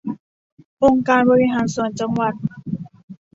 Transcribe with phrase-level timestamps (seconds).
[0.83, 2.33] องค์การบริหารส่วนจังหวัด